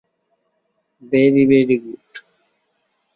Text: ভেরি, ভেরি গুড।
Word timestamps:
ভেরি, 1.03 1.43
ভেরি 1.49 1.75
গুড। 1.83 2.11